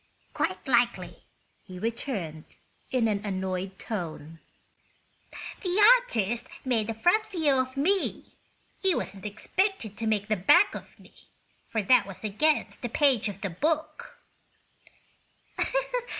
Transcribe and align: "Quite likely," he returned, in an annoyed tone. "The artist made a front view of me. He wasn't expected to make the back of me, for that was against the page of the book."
"Quite 0.33 0.67
likely," 0.67 1.27
he 1.61 1.77
returned, 1.77 2.45
in 2.89 3.07
an 3.07 3.23
annoyed 3.23 3.77
tone. 3.77 4.39
"The 5.61 5.79
artist 6.01 6.47
made 6.65 6.89
a 6.89 6.95
front 6.95 7.27
view 7.27 7.53
of 7.53 7.77
me. 7.77 8.33
He 8.81 8.95
wasn't 8.95 9.27
expected 9.27 9.95
to 9.97 10.07
make 10.07 10.27
the 10.27 10.35
back 10.35 10.73
of 10.73 10.99
me, 10.99 11.13
for 11.67 11.83
that 11.83 12.07
was 12.07 12.23
against 12.23 12.81
the 12.81 12.89
page 12.89 13.29
of 13.29 13.41
the 13.41 13.51
book." 13.51 14.17